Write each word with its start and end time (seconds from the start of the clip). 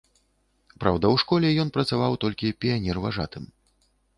Праўда, 0.83 1.11
у 1.17 1.19
школе 1.25 1.47
ён 1.65 1.69
працаваў 1.75 2.17
толькі 2.25 2.53
піянерважатым. 2.65 3.45